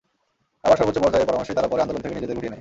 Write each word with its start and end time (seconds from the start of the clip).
আবার 0.65 0.77
সর্বোচ্চ 0.79 0.97
পর্যায়ের 1.03 1.29
পরামর্শেই 1.29 1.57
তারা 1.57 1.69
পরে 1.71 1.81
আন্দোলন 1.83 2.01
থেকে 2.03 2.13
নিজেদের 2.17 2.35
গুটিয়ে 2.37 2.53
নেয়। 2.53 2.59